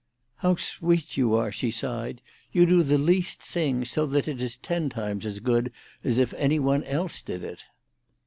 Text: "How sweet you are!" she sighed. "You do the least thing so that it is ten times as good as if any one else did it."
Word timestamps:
"How 0.37 0.55
sweet 0.55 1.15
you 1.15 1.35
are!" 1.35 1.51
she 1.51 1.69
sighed. 1.69 2.23
"You 2.51 2.65
do 2.65 2.81
the 2.81 2.97
least 2.97 3.39
thing 3.39 3.85
so 3.85 4.07
that 4.07 4.27
it 4.27 4.41
is 4.41 4.57
ten 4.57 4.89
times 4.89 5.27
as 5.27 5.39
good 5.39 5.71
as 6.03 6.17
if 6.17 6.33
any 6.33 6.57
one 6.57 6.83
else 6.85 7.21
did 7.21 7.43
it." 7.43 7.65